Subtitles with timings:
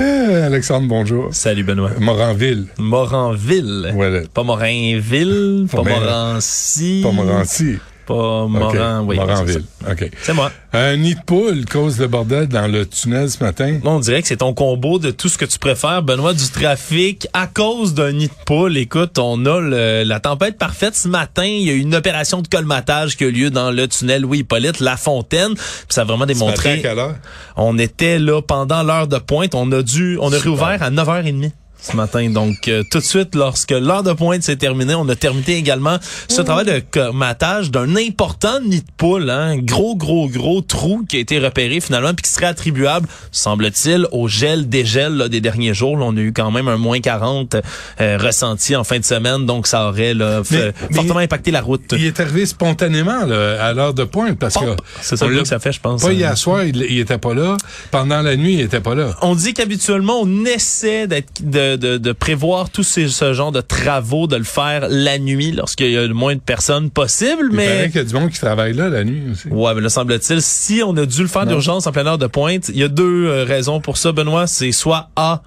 [0.00, 1.34] Euh, Alexandre, bonjour.
[1.34, 1.90] Salut Benoît.
[1.98, 2.66] Moranville.
[2.78, 3.92] Moranville.
[3.96, 7.00] Ouais, Pas Morinville, pas Morancy.
[7.02, 7.78] pas Morancy.
[8.08, 9.16] Pas oui.
[9.16, 9.64] Moranville.
[9.90, 10.10] OK.
[10.22, 10.50] C'est moi.
[10.72, 13.78] Un nid de poule cause le bordel dans le tunnel ce matin.
[13.84, 17.26] On dirait que c'est ton combo de tout ce que tu préfères, Benoît, du trafic
[17.34, 18.76] à cause d'un nid de poule.
[18.78, 21.44] Écoute, on a le- la tempête parfaite ce matin.
[21.44, 24.22] Il y a eu une opération de colmatage qui a eu lieu dans le tunnel
[24.22, 25.54] Louis-Hippolyte, La Fontaine.
[25.54, 26.80] Puis ça a vraiment Ce matin, à démontré.
[26.80, 27.16] quelle heure?
[27.56, 29.54] On était là pendant l'heure de pointe.
[29.54, 30.42] On a dû, on a Super.
[30.44, 32.28] réouvert à 9h30 ce matin.
[32.30, 35.98] Donc, euh, tout de suite, lorsque l'heure de pointe s'est terminée, on a terminé également
[36.28, 41.16] ce travail de colmatage d'un important nid de poule, hein, gros, gros, gros trou qui
[41.16, 45.74] a été repéré finalement puis qui serait attribuable, semble-t-il, au gel, dégel là, des derniers
[45.74, 45.96] jours.
[45.96, 47.56] Là, on a eu quand même un moins 40
[48.00, 51.82] euh, ressenti en fin de semaine, donc ça aurait là, mais- fortement impacté la route.
[51.92, 54.76] Il est arrivé spontanément là, à l'heure de pointe parce que.
[55.00, 56.02] C'est ça que ça fait, je pense.
[56.02, 56.12] pas hein.
[56.12, 57.56] hier soir, il, il était pas là.
[57.90, 59.14] Pendant la nuit, il était pas là.
[59.22, 64.26] On dit qu'habituellement, on essaie d'être, de, de, de prévoir ces, ce genre de travaux,
[64.26, 67.82] de le faire la nuit lorsqu'il y a le moins de personnes possible, Il paraît
[67.82, 67.86] mais...
[67.88, 69.48] qu'il y a du monde qui travaille là la nuit aussi.
[69.48, 72.26] Ouais, mais là, semble-t-il, si on a dû le faire d'urgence en pleine heure de
[72.26, 74.46] pointe, il y a deux euh, raisons pour ça, Benoît.
[74.46, 75.42] C'est soit A,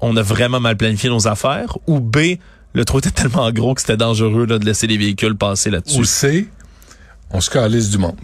[0.00, 2.18] on a vraiment mal planifié nos affaires, ou B,
[2.72, 5.98] le trou était tellement gros que c'était dangereux là, de laisser les véhicules passer là-dessus.
[5.98, 6.48] Ou C,
[7.30, 8.16] on se calisse du monde.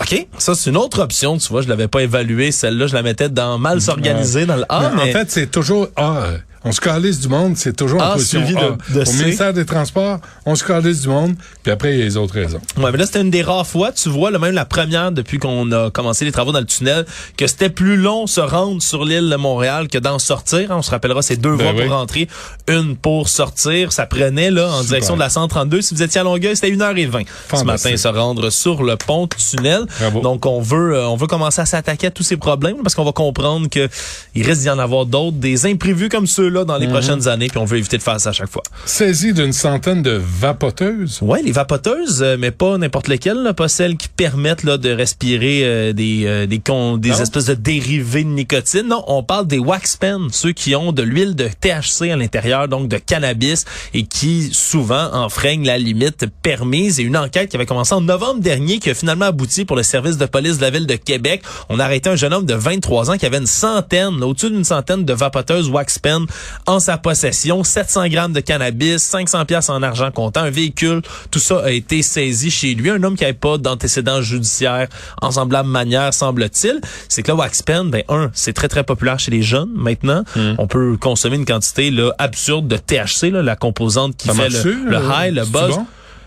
[0.00, 3.02] OK, ça c'est une autre option, tu vois, je l'avais pas évaluée, celle-là, je la
[3.02, 5.10] mettais dans mal s'organiser dans le A, Mais mais...
[5.10, 6.24] En fait, c'est toujours A.
[6.66, 9.66] On se calisse du monde, c'est toujours en A position de- de Au ministère des
[9.66, 12.60] Transports, on se calisse du monde, puis après, il y a les autres raisons.
[12.78, 15.38] Ouais, mais là, c'était une des rares fois, tu vois, là, même la première depuis
[15.38, 17.04] qu'on a commencé les travaux dans le tunnel,
[17.36, 20.68] que c'était plus long se rendre sur l'île de Montréal que d'en sortir.
[20.70, 21.86] On se rappellera, c'est deux Ben voies oui.
[21.88, 22.28] pour rentrer,
[22.68, 23.92] une pour sortir.
[23.92, 24.86] Ça prenait, là, en Super.
[24.86, 25.82] direction de la 132.
[25.82, 29.82] Si vous étiez à Longueuil, c'était 1h20 ce matin, se rendre sur le pont tunnel.
[30.00, 30.20] Bravo.
[30.22, 33.04] Donc, on veut, euh, on veut commencer à s'attaquer à tous ces problèmes parce qu'on
[33.04, 33.88] va comprendre que
[34.34, 36.92] il risque d'y en avoir d'autres, des imprévus comme ceux-là dans les Mhm.
[36.92, 38.62] prochaines années, puis on veut éviter de faire ça à chaque fois.
[38.84, 41.18] Saisi d'une centaine de vapoteuses.
[41.22, 44.90] Ouais, les vapoteuses, euh, mais pas n'importe lesquelles, là, pas celles qui permettent là de
[44.90, 47.18] respirer euh, des euh, des con- des Non.
[47.20, 48.86] espèces de dérivés de nicotine.
[48.88, 52.68] Non, on parle des wax pens, ceux qui ont de l'huile de THC à l'intérieur,
[52.68, 57.00] donc de cannabis, et qui souvent enfreignent la limite permise.
[57.00, 59.82] Et une enquête qui avait commencé en novembre dernier, qui a finalement abouti pour le
[59.82, 61.42] service de police de la ville de Québec.
[61.68, 64.50] On a arrêté un jeune homme de 23 ans qui avait une centaine, là, au-dessus
[64.50, 66.26] d'une centaine de vapoteuses wax pen
[66.66, 71.38] en sa possession, 700 grammes de cannabis, 500 pièces en argent comptant, un véhicule, tout
[71.38, 72.90] ça a été saisi chez lui.
[72.90, 74.88] Un homme qui n'avait pas d'antécédents judiciaires
[75.20, 76.80] en semblable manière, semble-t-il.
[77.08, 80.24] C'est que le wax pen, ben un, c'est très très populaire chez les jeunes maintenant.
[80.58, 84.48] On peut consommer une quantité là absurde de THC, là, la composante qui Ça fait
[84.48, 85.76] le, le high, le buzz.
[85.76, 85.86] bon?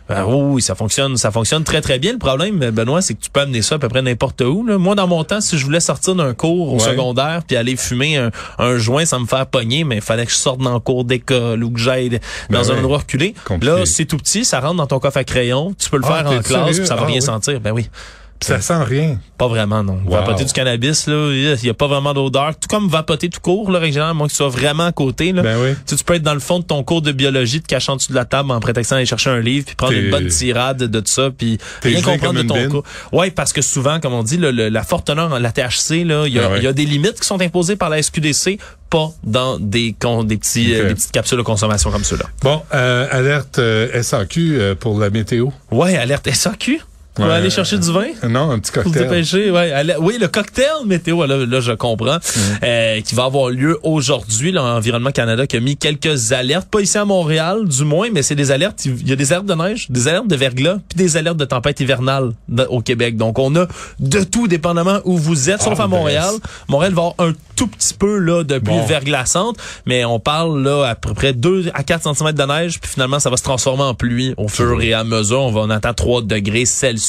[0.10, 2.14] Ben oui, ça fonctionne, ça fonctionne très très bien.
[2.14, 4.66] Le problème, Benoît, c'est que tu peux amener ça à peu près n'importe où.
[4.66, 4.78] là.
[4.78, 6.80] Moi, dans mon temps, si je voulais sortir d'un cours au Ouais.
[6.80, 10.32] secondaire puis aller fumer un, un joint, ça me fait pogner, mais il fallait que
[10.32, 12.18] je sorte dans le cours d'école ou que j'aille dans
[12.50, 12.80] Ben un ouais.
[12.80, 13.34] endroit reculé.
[13.46, 13.76] Compliqué.
[13.76, 16.24] Là, c'est tout petit, ça rentre dans ton coffre à crayon, tu peux le Ah,
[16.24, 17.22] faire en classe, puis ça va Ah, rien oui.
[17.22, 17.60] sentir.
[17.60, 17.90] Ben oui.
[18.40, 19.20] Ça sent rien.
[19.38, 20.00] Pas vraiment, non.
[20.06, 20.12] Wow.
[20.18, 22.52] Vapoter du cannabis, là, il y a pas vraiment d'odeur.
[22.60, 25.32] Tout comme vapoter tout court, là, règle générale, moi, que tu sois vraiment à côté,
[25.32, 25.42] là.
[25.42, 25.74] Ben oui.
[25.74, 27.96] Tu, sais, tu peux être dans le fond de ton cours de biologie, te cachant
[27.96, 30.84] dessus de la table en prétextant d'aller chercher un livre, puis prendre une bonne tirade
[30.84, 32.84] de ça, puis rien comprendre de ton cours.
[33.12, 36.04] Ouais, parce que souvent, comme on dit, le- le- la forte teneur en la THC,
[36.06, 36.58] là, il y, a- Ben ouais.
[36.60, 38.60] il y a des limites qui sont imposées par la SQDC,
[38.90, 42.26] pas dans des, petits, euh, des petites capsules de consommation comme ceux-là.
[42.42, 45.48] Bon, euh, alerte euh, SAQ euh, pour la météo.
[45.72, 46.82] Ouais, alerte SAQ.
[47.18, 47.34] Pour Ouais.
[47.34, 48.06] aller chercher du vin?
[48.30, 49.04] Non, un petit Pour cocktail.
[49.10, 49.72] dépêcher, ouais.
[49.72, 52.18] Allez- Oui, le cocktail météo, là, là, je comprends,
[52.64, 54.52] euh, qui va avoir lieu aujourd'hui.
[54.52, 58.36] L'Environnement Canada qui a mis quelques alertes, pas ici à Montréal, du moins, mais c'est
[58.36, 58.86] des alertes.
[58.86, 61.46] Il y a des alertes de neige, des alertes de verglas, puis des alertes de
[61.46, 62.32] tempête hivernale
[62.70, 63.18] au Québec.
[63.18, 63.66] Donc, on a
[64.00, 66.36] de tout, dépendamment où vous êtes, sauf Ah, à Montréal.
[66.68, 68.86] Montréal va avoir un tout petit peu là de pluie Bon.
[68.86, 72.92] verglaçante, mais on parle là à peu près 2 à 4 cm de neige, puis
[72.92, 75.42] finalement ça va se transformer en pluie au fur et à mesure.
[75.42, 77.07] On va en attendre 3 degrés Celsius.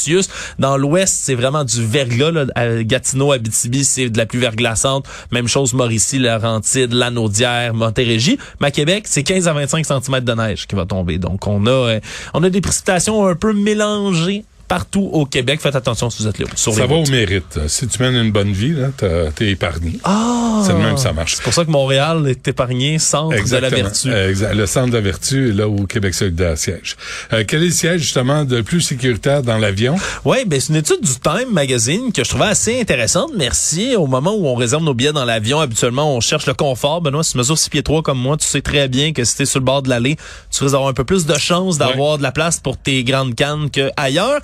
[0.58, 2.30] Dans l'ouest, c'est vraiment du verglas.
[2.30, 2.46] Là.
[2.54, 5.06] À Gatineau, Abitibi, c'est de la pluie verglaçante.
[5.32, 8.38] Même chose Mauricie, Laurentide, Lanaudière, Montérégie.
[8.60, 11.18] Mais Québec, c'est 15 à 25 cm de neige qui va tomber.
[11.18, 12.00] Donc on a euh,
[12.34, 15.60] on a des précipitations un peu mélangées partout au Québec.
[15.60, 16.46] Faites attention si vous êtes là.
[16.54, 17.58] Sur Ça va au mérite.
[17.66, 18.74] Si tu mènes une bonne vie,
[19.34, 19.98] t'es épargné.
[20.04, 20.62] Ah!
[20.64, 21.36] C'est le même que ça marche.
[21.36, 24.12] C'est pour ça que Montréal est épargné, centre de la vertu.
[24.12, 24.54] Exact.
[24.54, 26.96] Le centre de la vertu est là où Québec solidaire siège.
[27.32, 29.96] Euh, quel est le siège, justement, de plus sécuritaire dans l'avion?
[30.24, 33.30] Oui, ben c'est une étude du Time Magazine que je trouvais assez intéressante.
[33.36, 33.96] Merci.
[33.96, 37.00] Au moment où on réserve nos billets dans l'avion, habituellement, on cherche le confort.
[37.00, 39.36] Benoît, si tu mesures 6 pieds 3 comme moi, tu sais très bien que si
[39.36, 40.16] t'es sur le bord de l'allée,
[40.50, 43.34] tu risques d'avoir un peu plus de chances d'avoir de la place pour tes grandes
[43.34, 44.40] cannes qu'ailleurs.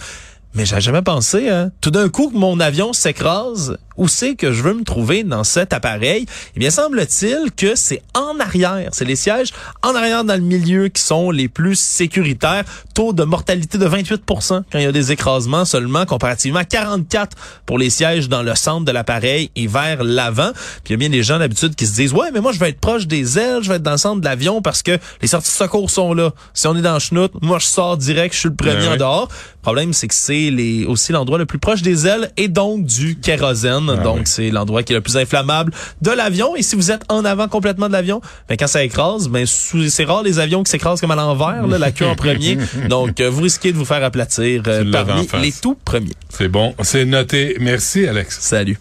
[0.54, 1.72] Mais j'avais jamais pensé, hein.
[1.80, 5.72] Tout d'un coup mon avion s'écrase, où c'est que je veux me trouver dans cet
[5.72, 6.26] appareil?
[6.56, 8.90] Eh bien, semble-t-il que c'est en arrière.
[8.92, 9.52] C'est les sièges
[9.82, 12.64] en arrière dans le milieu qui sont les plus sécuritaires.
[12.94, 17.36] Taux de mortalité de 28% quand il y a des écrasements seulement, comparativement à 44
[17.66, 20.52] pour les sièges dans le centre de l'appareil et vers l'avant.
[20.84, 22.58] Puis il y a bien des gens d'habitude qui se disent, ouais, mais moi, je
[22.58, 24.98] vais être proche des ailes, je vais être dans le centre de l'avion parce que
[25.22, 26.32] les sorties de secours sont là.
[26.52, 28.92] Si on est dans le chenoute, moi, je sors direct, je suis le premier Ben
[28.92, 29.28] en dehors.
[29.30, 32.84] Le problème, c'est que c'est les, aussi l'endroit le plus proche des ailes et donc
[32.84, 33.83] du kérosène.
[33.86, 34.22] Donc, oui.
[34.24, 35.72] c'est l'endroit qui est le plus inflammable
[36.02, 36.56] de l'avion.
[36.56, 39.88] Et si vous êtes en avant complètement de l'avion, ben, quand ça écrase, ben, sous-
[39.88, 42.58] c'est rare les avions qui s'écrasent comme à l'envers, là, la queue en premier.
[42.88, 46.14] Donc, euh, vous risquez de vous faire aplatir euh, parmi les tout premiers.
[46.30, 46.74] C'est bon.
[46.82, 47.56] C'est noté.
[47.60, 48.38] Merci, Alex.
[48.40, 48.78] Salut.